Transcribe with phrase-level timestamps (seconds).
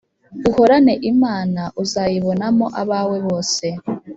[0.49, 3.65] uhorane imana uzayibonamo abawe bose